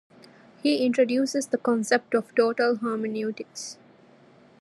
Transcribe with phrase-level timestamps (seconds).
[0.63, 3.77] He introduces the concept of 'total hermeneutics'.